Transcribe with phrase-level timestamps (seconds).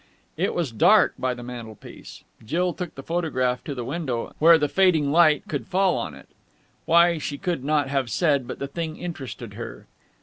[0.35, 2.23] It was dark by the mantelpiece.
[2.43, 6.27] Jill took the photograph to the window, where the fading light could fall on it.
[6.85, 9.85] Why, she could not have said, but the thing interested her.